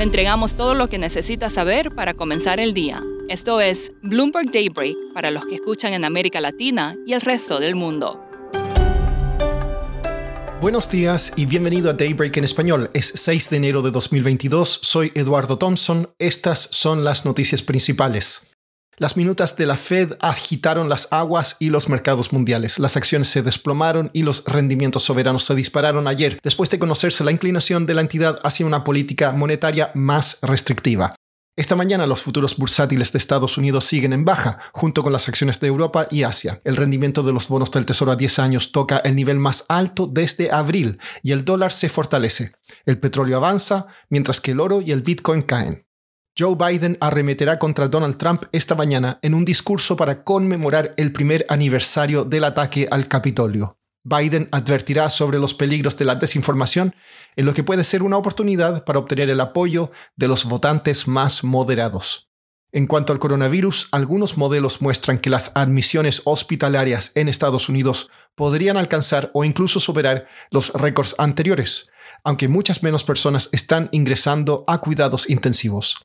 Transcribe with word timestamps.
Le 0.00 0.04
entregamos 0.04 0.54
todo 0.54 0.72
lo 0.72 0.88
que 0.88 0.96
necesita 0.96 1.50
saber 1.50 1.94
para 1.94 2.14
comenzar 2.14 2.58
el 2.58 2.72
día. 2.72 3.04
Esto 3.28 3.60
es 3.60 3.92
Bloomberg 4.00 4.50
Daybreak 4.50 4.96
para 5.12 5.30
los 5.30 5.44
que 5.44 5.56
escuchan 5.56 5.92
en 5.92 6.06
América 6.06 6.40
Latina 6.40 6.94
y 7.06 7.12
el 7.12 7.20
resto 7.20 7.60
del 7.60 7.74
mundo. 7.74 8.18
Buenos 10.62 10.90
días 10.90 11.34
y 11.36 11.44
bienvenido 11.44 11.90
a 11.90 11.92
Daybreak 11.92 12.34
en 12.38 12.44
español. 12.44 12.88
Es 12.94 13.12
6 13.14 13.50
de 13.50 13.58
enero 13.58 13.82
de 13.82 13.90
2022. 13.90 14.80
Soy 14.82 15.12
Eduardo 15.14 15.58
Thompson. 15.58 16.08
Estas 16.18 16.60
son 16.70 17.04
las 17.04 17.26
noticias 17.26 17.60
principales. 17.60 18.49
Las 19.00 19.16
minutas 19.16 19.56
de 19.56 19.64
la 19.64 19.78
Fed 19.78 20.12
agitaron 20.20 20.90
las 20.90 21.08
aguas 21.10 21.56
y 21.58 21.70
los 21.70 21.88
mercados 21.88 22.34
mundiales. 22.34 22.78
Las 22.78 22.98
acciones 22.98 23.30
se 23.30 23.40
desplomaron 23.40 24.10
y 24.12 24.24
los 24.24 24.44
rendimientos 24.44 25.04
soberanos 25.04 25.46
se 25.46 25.54
dispararon 25.54 26.06
ayer, 26.06 26.38
después 26.42 26.68
de 26.68 26.78
conocerse 26.78 27.24
la 27.24 27.32
inclinación 27.32 27.86
de 27.86 27.94
la 27.94 28.02
entidad 28.02 28.38
hacia 28.42 28.66
una 28.66 28.84
política 28.84 29.32
monetaria 29.32 29.90
más 29.94 30.40
restrictiva. 30.42 31.14
Esta 31.56 31.76
mañana 31.76 32.06
los 32.06 32.20
futuros 32.20 32.58
bursátiles 32.58 33.10
de 33.10 33.18
Estados 33.18 33.56
Unidos 33.56 33.86
siguen 33.86 34.12
en 34.12 34.26
baja, 34.26 34.58
junto 34.74 35.02
con 35.02 35.14
las 35.14 35.30
acciones 35.30 35.60
de 35.60 35.68
Europa 35.68 36.06
y 36.10 36.24
Asia. 36.24 36.60
El 36.64 36.76
rendimiento 36.76 37.22
de 37.22 37.32
los 37.32 37.48
bonos 37.48 37.70
del 37.70 37.86
Tesoro 37.86 38.12
a 38.12 38.16
10 38.16 38.38
años 38.38 38.70
toca 38.70 38.98
el 38.98 39.16
nivel 39.16 39.38
más 39.38 39.64
alto 39.70 40.08
desde 40.08 40.52
abril 40.52 40.98
y 41.22 41.32
el 41.32 41.46
dólar 41.46 41.72
se 41.72 41.88
fortalece. 41.88 42.52
El 42.84 42.98
petróleo 42.98 43.38
avanza, 43.38 43.86
mientras 44.10 44.42
que 44.42 44.50
el 44.50 44.60
oro 44.60 44.82
y 44.82 44.92
el 44.92 45.00
Bitcoin 45.00 45.40
caen. 45.40 45.86
Joe 46.38 46.54
Biden 46.54 46.96
arremeterá 47.00 47.58
contra 47.58 47.88
Donald 47.88 48.16
Trump 48.16 48.44
esta 48.52 48.74
mañana 48.74 49.18
en 49.22 49.34
un 49.34 49.44
discurso 49.44 49.96
para 49.96 50.24
conmemorar 50.24 50.94
el 50.96 51.12
primer 51.12 51.44
aniversario 51.48 52.24
del 52.24 52.44
ataque 52.44 52.88
al 52.90 53.08
Capitolio. 53.08 53.76
Biden 54.04 54.48
advertirá 54.50 55.10
sobre 55.10 55.38
los 55.38 55.52
peligros 55.52 55.96
de 55.98 56.06
la 56.06 56.14
desinformación 56.14 56.94
en 57.36 57.44
lo 57.44 57.52
que 57.52 57.64
puede 57.64 57.84
ser 57.84 58.02
una 58.02 58.16
oportunidad 58.16 58.84
para 58.84 58.98
obtener 58.98 59.28
el 59.28 59.40
apoyo 59.40 59.90
de 60.16 60.28
los 60.28 60.46
votantes 60.46 61.06
más 61.06 61.44
moderados. 61.44 62.30
En 62.72 62.86
cuanto 62.86 63.12
al 63.12 63.18
coronavirus, 63.18 63.88
algunos 63.90 64.36
modelos 64.36 64.80
muestran 64.80 65.18
que 65.18 65.28
las 65.28 65.50
admisiones 65.56 66.22
hospitalarias 66.24 67.12
en 67.16 67.28
Estados 67.28 67.68
Unidos 67.68 68.10
podrían 68.36 68.76
alcanzar 68.76 69.30
o 69.34 69.44
incluso 69.44 69.80
superar 69.80 70.28
los 70.50 70.72
récords 70.72 71.16
anteriores, 71.18 71.90
aunque 72.22 72.48
muchas 72.48 72.82
menos 72.82 73.02
personas 73.02 73.48
están 73.52 73.88
ingresando 73.92 74.64
a 74.68 74.78
cuidados 74.78 75.28
intensivos. 75.28 75.96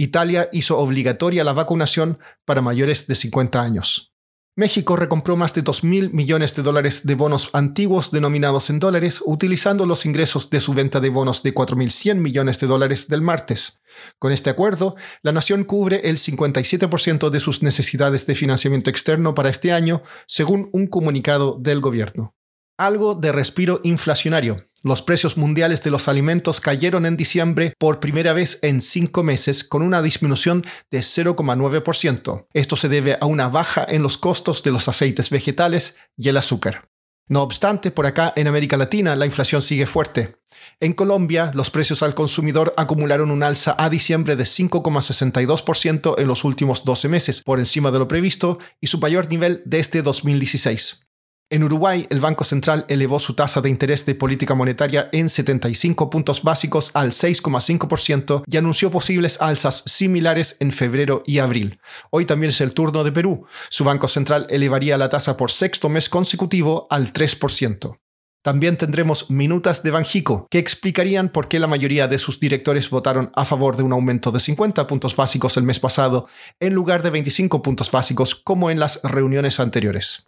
Italia 0.00 0.48
hizo 0.52 0.78
obligatoria 0.78 1.42
la 1.42 1.52
vacunación 1.52 2.20
para 2.44 2.62
mayores 2.62 3.08
de 3.08 3.16
50 3.16 3.60
años. 3.60 4.14
México 4.54 4.94
recompró 4.94 5.36
más 5.36 5.54
de 5.54 5.64
2.000 5.64 6.12
millones 6.12 6.54
de 6.54 6.62
dólares 6.62 7.04
de 7.04 7.16
bonos 7.16 7.50
antiguos 7.52 8.12
denominados 8.12 8.70
en 8.70 8.78
dólares 8.78 9.20
utilizando 9.24 9.86
los 9.86 10.06
ingresos 10.06 10.50
de 10.50 10.60
su 10.60 10.72
venta 10.72 11.00
de 11.00 11.10
bonos 11.10 11.42
de 11.42 11.52
4.100 11.52 12.14
millones 12.14 12.60
de 12.60 12.68
dólares 12.68 13.08
del 13.08 13.22
martes. 13.22 13.82
Con 14.20 14.30
este 14.30 14.50
acuerdo, 14.50 14.94
la 15.22 15.32
nación 15.32 15.64
cubre 15.64 16.00
el 16.04 16.16
57% 16.16 17.30
de 17.30 17.40
sus 17.40 17.64
necesidades 17.64 18.24
de 18.26 18.36
financiamiento 18.36 18.90
externo 18.90 19.34
para 19.34 19.48
este 19.48 19.72
año, 19.72 20.02
según 20.28 20.70
un 20.72 20.86
comunicado 20.86 21.58
del 21.60 21.80
gobierno 21.80 22.37
algo 22.78 23.14
de 23.14 23.32
respiro 23.32 23.80
inflacionario. 23.82 24.68
Los 24.84 25.02
precios 25.02 25.36
mundiales 25.36 25.82
de 25.82 25.90
los 25.90 26.06
alimentos 26.06 26.60
cayeron 26.60 27.04
en 27.04 27.16
diciembre 27.16 27.74
por 27.78 27.98
primera 27.98 28.32
vez 28.32 28.60
en 28.62 28.80
cinco 28.80 29.24
meses 29.24 29.64
con 29.64 29.82
una 29.82 30.02
disminución 30.02 30.64
de 30.90 31.00
0,9%. 31.00 32.46
Esto 32.54 32.76
se 32.76 32.88
debe 32.88 33.18
a 33.20 33.26
una 33.26 33.48
baja 33.48 33.84
en 33.88 34.04
los 34.04 34.16
costos 34.16 34.62
de 34.62 34.70
los 34.70 34.88
aceites 34.88 35.30
vegetales 35.30 35.96
y 36.16 36.28
el 36.28 36.36
azúcar. 36.36 36.88
No 37.26 37.42
obstante, 37.42 37.90
por 37.90 38.06
acá 38.06 38.32
en 38.36 38.46
América 38.46 38.76
Latina 38.76 39.16
la 39.16 39.26
inflación 39.26 39.62
sigue 39.62 39.86
fuerte. 39.86 40.36
En 40.80 40.92
Colombia, 40.92 41.50
los 41.54 41.70
precios 41.70 42.04
al 42.04 42.14
consumidor 42.14 42.72
acumularon 42.76 43.32
un 43.32 43.42
alza 43.42 43.74
a 43.78 43.90
diciembre 43.90 44.36
de 44.36 44.44
5,62% 44.44 46.14
en 46.18 46.26
los 46.28 46.44
últimos 46.44 46.84
12 46.84 47.08
meses, 47.08 47.42
por 47.42 47.58
encima 47.58 47.90
de 47.90 47.98
lo 47.98 48.06
previsto 48.06 48.60
y 48.80 48.86
su 48.86 48.98
mayor 48.98 49.28
nivel 49.28 49.60
desde 49.66 50.02
2016. 50.02 51.07
En 51.50 51.64
Uruguay, 51.64 52.06
el 52.10 52.20
Banco 52.20 52.44
Central 52.44 52.84
elevó 52.88 53.18
su 53.18 53.32
tasa 53.32 53.62
de 53.62 53.70
interés 53.70 54.04
de 54.04 54.14
política 54.14 54.54
monetaria 54.54 55.08
en 55.12 55.30
75 55.30 56.10
puntos 56.10 56.42
básicos 56.42 56.90
al 56.92 57.10
6,5% 57.12 58.42
y 58.46 58.56
anunció 58.58 58.90
posibles 58.90 59.40
alzas 59.40 59.82
similares 59.86 60.58
en 60.60 60.72
febrero 60.72 61.22
y 61.24 61.38
abril. 61.38 61.80
Hoy 62.10 62.26
también 62.26 62.50
es 62.50 62.60
el 62.60 62.74
turno 62.74 63.02
de 63.02 63.12
Perú. 63.12 63.46
Su 63.70 63.84
Banco 63.84 64.08
Central 64.08 64.46
elevaría 64.50 64.98
la 64.98 65.08
tasa 65.08 65.38
por 65.38 65.50
sexto 65.50 65.88
mes 65.88 66.10
consecutivo 66.10 66.86
al 66.90 67.14
3%. 67.14 67.98
También 68.42 68.76
tendremos 68.76 69.30
minutas 69.30 69.82
de 69.82 69.90
Banjico, 69.90 70.48
que 70.50 70.58
explicarían 70.58 71.30
por 71.30 71.48
qué 71.48 71.58
la 71.58 71.66
mayoría 71.66 72.08
de 72.08 72.18
sus 72.18 72.40
directores 72.40 72.90
votaron 72.90 73.32
a 73.34 73.46
favor 73.46 73.78
de 73.78 73.84
un 73.84 73.92
aumento 73.92 74.32
de 74.32 74.40
50 74.40 74.86
puntos 74.86 75.16
básicos 75.16 75.56
el 75.56 75.64
mes 75.64 75.80
pasado, 75.80 76.28
en 76.60 76.74
lugar 76.74 77.02
de 77.02 77.08
25 77.08 77.62
puntos 77.62 77.90
básicos 77.90 78.34
como 78.34 78.70
en 78.70 78.78
las 78.78 79.02
reuniones 79.02 79.60
anteriores. 79.60 80.27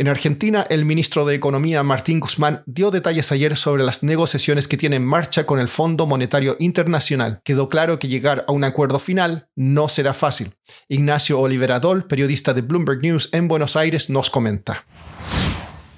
En 0.00 0.08
Argentina, 0.08 0.64
el 0.70 0.86
ministro 0.86 1.26
de 1.26 1.34
Economía 1.34 1.82
Martín 1.82 2.20
Guzmán 2.20 2.62
dio 2.64 2.90
detalles 2.90 3.32
ayer 3.32 3.54
sobre 3.54 3.84
las 3.84 4.02
negociaciones 4.02 4.66
que 4.66 4.78
tiene 4.78 4.96
en 4.96 5.04
marcha 5.04 5.44
con 5.44 5.60
el 5.60 5.68
Fondo 5.68 6.06
Monetario 6.06 6.56
Internacional. 6.58 7.42
Quedó 7.44 7.68
claro 7.68 7.98
que 7.98 8.08
llegar 8.08 8.46
a 8.48 8.52
un 8.52 8.64
acuerdo 8.64 8.98
final 8.98 9.48
no 9.56 9.90
será 9.90 10.14
fácil. 10.14 10.54
Ignacio 10.88 11.38
Oliveradol, 11.38 12.06
periodista 12.06 12.54
de 12.54 12.62
Bloomberg 12.62 13.02
News 13.02 13.28
en 13.32 13.46
Buenos 13.46 13.76
Aires, 13.76 14.08
nos 14.08 14.30
comenta. 14.30 14.86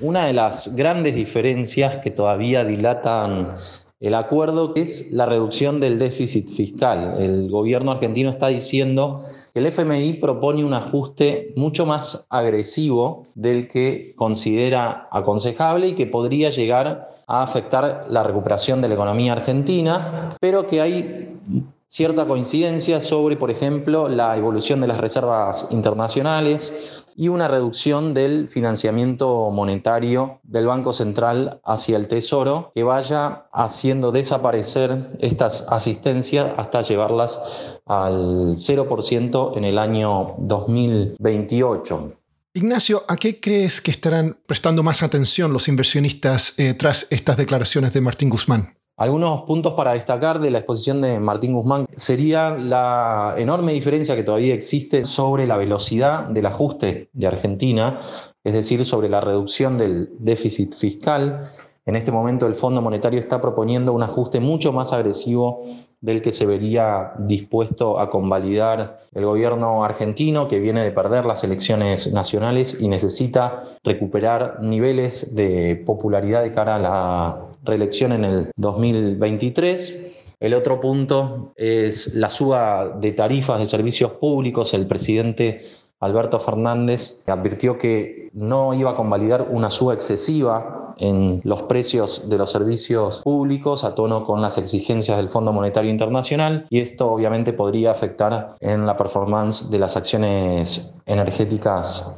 Una 0.00 0.24
de 0.24 0.32
las 0.32 0.74
grandes 0.74 1.14
diferencias 1.14 1.98
que 1.98 2.10
todavía 2.10 2.64
dilatan 2.64 3.58
el 4.00 4.14
acuerdo 4.14 4.72
es 4.76 5.12
la 5.12 5.26
reducción 5.26 5.78
del 5.78 5.98
déficit 5.98 6.48
fiscal. 6.48 7.16
El 7.20 7.50
gobierno 7.50 7.92
argentino 7.92 8.30
está 8.30 8.48
diciendo 8.48 9.26
el 9.54 9.66
FMI 9.66 10.14
propone 10.14 10.64
un 10.64 10.74
ajuste 10.74 11.52
mucho 11.56 11.86
más 11.86 12.26
agresivo 12.30 13.24
del 13.34 13.68
que 13.68 14.14
considera 14.16 15.08
aconsejable 15.10 15.88
y 15.88 15.94
que 15.94 16.06
podría 16.06 16.50
llegar 16.50 17.22
a 17.26 17.42
afectar 17.42 18.06
la 18.08 18.22
recuperación 18.22 18.80
de 18.80 18.88
la 18.88 18.94
economía 18.94 19.32
argentina, 19.32 20.36
pero 20.40 20.66
que 20.66 20.80
hay 20.80 21.38
cierta 21.86 22.26
coincidencia 22.26 23.00
sobre, 23.00 23.36
por 23.36 23.50
ejemplo, 23.50 24.08
la 24.08 24.36
evolución 24.36 24.80
de 24.80 24.86
las 24.86 24.98
reservas 24.98 25.68
internacionales, 25.72 27.04
y 27.20 27.28
una 27.28 27.48
reducción 27.48 28.14
del 28.14 28.48
financiamiento 28.48 29.50
monetario 29.50 30.40
del 30.42 30.66
Banco 30.66 30.94
Central 30.94 31.60
hacia 31.66 31.98
el 31.98 32.08
Tesoro 32.08 32.72
que 32.74 32.82
vaya 32.82 33.44
haciendo 33.52 34.10
desaparecer 34.10 35.18
estas 35.18 35.66
asistencias 35.68 36.50
hasta 36.56 36.80
llevarlas 36.80 37.38
al 37.84 38.56
0% 38.56 39.52
en 39.54 39.64
el 39.66 39.78
año 39.78 40.34
2028. 40.38 42.14
Ignacio, 42.54 43.04
¿a 43.06 43.16
qué 43.16 43.38
crees 43.38 43.82
que 43.82 43.90
estarán 43.90 44.38
prestando 44.46 44.82
más 44.82 45.02
atención 45.02 45.52
los 45.52 45.68
inversionistas 45.68 46.58
eh, 46.58 46.72
tras 46.72 47.06
estas 47.10 47.36
declaraciones 47.36 47.92
de 47.92 48.00
Martín 48.00 48.30
Guzmán? 48.30 48.79
Algunos 49.00 49.44
puntos 49.44 49.72
para 49.72 49.94
destacar 49.94 50.40
de 50.40 50.50
la 50.50 50.58
exposición 50.58 51.00
de 51.00 51.18
Martín 51.20 51.54
Guzmán 51.54 51.86
sería 51.96 52.50
la 52.50 53.34
enorme 53.38 53.72
diferencia 53.72 54.14
que 54.14 54.24
todavía 54.24 54.52
existe 54.52 55.06
sobre 55.06 55.46
la 55.46 55.56
velocidad 55.56 56.26
del 56.28 56.44
ajuste 56.44 57.08
de 57.14 57.26
Argentina, 57.26 57.98
es 58.44 58.52
decir, 58.52 58.84
sobre 58.84 59.08
la 59.08 59.22
reducción 59.22 59.78
del 59.78 60.10
déficit 60.18 60.74
fiscal. 60.74 61.44
En 61.90 61.96
este 61.96 62.12
momento 62.12 62.46
el 62.46 62.54
Fondo 62.54 62.80
Monetario 62.80 63.18
está 63.18 63.40
proponiendo 63.40 63.92
un 63.92 64.04
ajuste 64.04 64.38
mucho 64.38 64.72
más 64.72 64.92
agresivo 64.92 65.62
del 66.00 66.22
que 66.22 66.30
se 66.30 66.46
vería 66.46 67.14
dispuesto 67.18 67.98
a 67.98 68.08
convalidar 68.08 69.00
el 69.12 69.24
gobierno 69.24 69.82
argentino, 69.82 70.46
que 70.46 70.60
viene 70.60 70.84
de 70.84 70.92
perder 70.92 71.26
las 71.26 71.42
elecciones 71.42 72.12
nacionales 72.12 72.80
y 72.80 72.86
necesita 72.86 73.64
recuperar 73.82 74.62
niveles 74.62 75.34
de 75.34 75.82
popularidad 75.84 76.42
de 76.42 76.52
cara 76.52 76.76
a 76.76 76.78
la 76.78 77.40
reelección 77.64 78.12
en 78.12 78.24
el 78.24 78.50
2023. 78.54 80.36
El 80.38 80.54
otro 80.54 80.78
punto 80.78 81.54
es 81.56 82.14
la 82.14 82.30
suba 82.30 82.98
de 83.00 83.10
tarifas 83.10 83.58
de 83.58 83.66
servicios 83.66 84.12
públicos. 84.12 84.74
El 84.74 84.86
presidente 84.86 85.64
Alberto 86.00 86.40
Fernández 86.40 87.20
advirtió 87.26 87.78
que 87.78 88.30
no 88.32 88.74
iba 88.74 88.90
a 88.90 88.94
convalidar 88.94 89.48
una 89.50 89.70
suba 89.70 89.94
excesiva 89.94 90.94
en 90.98 91.40
los 91.44 91.62
precios 91.62 92.28
de 92.28 92.38
los 92.38 92.50
servicios 92.50 93.20
públicos 93.22 93.84
a 93.84 93.94
tono 93.94 94.24
con 94.24 94.42
las 94.42 94.58
exigencias 94.58 95.16
del 95.16 95.28
Fondo 95.28 95.52
Monetario 95.52 95.90
Internacional 95.90 96.66
y 96.70 96.80
esto 96.80 97.10
obviamente 97.10 97.52
podría 97.52 97.90
afectar 97.90 98.56
en 98.60 98.86
la 98.86 98.96
performance 98.96 99.70
de 99.70 99.78
las 99.78 99.96
acciones 99.96 100.94
energéticas 101.06 102.16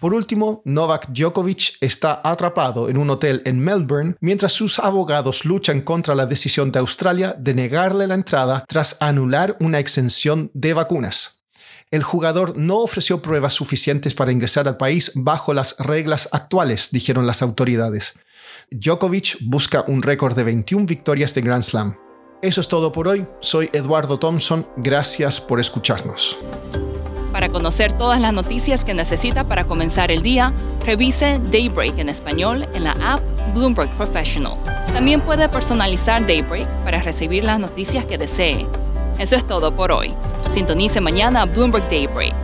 por 0.00 0.14
último, 0.14 0.62
Novak 0.64 1.08
Djokovic 1.10 1.76
está 1.82 2.22
atrapado 2.24 2.88
en 2.88 2.96
un 2.96 3.10
hotel 3.10 3.42
en 3.44 3.60
Melbourne 3.60 4.14
mientras 4.20 4.52
sus 4.52 4.78
abogados 4.78 5.44
luchan 5.44 5.82
contra 5.82 6.14
la 6.14 6.24
decisión 6.24 6.72
de 6.72 6.78
Australia 6.78 7.36
de 7.38 7.52
negarle 7.52 8.06
la 8.06 8.14
entrada 8.14 8.64
tras 8.66 8.96
anular 9.02 9.58
una 9.60 9.78
exención 9.78 10.50
de 10.54 10.72
vacunas. 10.72 11.39
El 11.92 12.04
jugador 12.04 12.56
no 12.56 12.78
ofreció 12.78 13.20
pruebas 13.20 13.54
suficientes 13.54 14.14
para 14.14 14.30
ingresar 14.30 14.68
al 14.68 14.76
país 14.76 15.10
bajo 15.16 15.52
las 15.52 15.76
reglas 15.80 16.28
actuales, 16.30 16.90
dijeron 16.92 17.26
las 17.26 17.42
autoridades. 17.42 18.14
Djokovic 18.70 19.38
busca 19.40 19.84
un 19.88 20.00
récord 20.00 20.36
de 20.36 20.44
21 20.44 20.86
victorias 20.86 21.34
de 21.34 21.40
Grand 21.40 21.64
Slam. 21.64 21.96
Eso 22.42 22.60
es 22.60 22.68
todo 22.68 22.92
por 22.92 23.08
hoy. 23.08 23.26
Soy 23.40 23.70
Eduardo 23.72 24.20
Thompson. 24.20 24.68
Gracias 24.76 25.40
por 25.40 25.58
escucharnos. 25.58 26.38
Para 27.32 27.48
conocer 27.48 27.92
todas 27.98 28.20
las 28.20 28.32
noticias 28.32 28.84
que 28.84 28.94
necesita 28.94 29.42
para 29.42 29.64
comenzar 29.64 30.12
el 30.12 30.22
día, 30.22 30.52
revise 30.86 31.40
Daybreak 31.50 31.98
en 31.98 32.08
español 32.08 32.68
en 32.72 32.84
la 32.84 32.92
app 33.02 33.20
Bloomberg 33.52 33.90
Professional. 33.96 34.54
También 34.94 35.20
puede 35.20 35.48
personalizar 35.48 36.24
Daybreak 36.24 36.68
para 36.84 37.02
recibir 37.02 37.42
las 37.42 37.58
noticias 37.58 38.04
que 38.04 38.16
desee. 38.16 38.64
Eso 39.18 39.34
es 39.34 39.44
todo 39.44 39.74
por 39.74 39.90
hoy. 39.90 40.14
Sintonice 40.52 41.00
mañana 41.00 41.46
Bloomberg 41.46 41.88
Daybreak 41.88 42.39